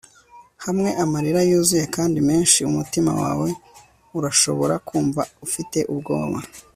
Hamwe 0.65 0.89
amarira 1.03 1.41
yuzuye 1.49 1.85
kandi 1.95 2.19
menshi 2.29 2.59
umutima 2.69 3.11
wawe 3.21 3.49
urashobora 4.17 4.75
kumva 4.87 5.21
ufite 5.45 5.79
ubwoba 5.93 6.39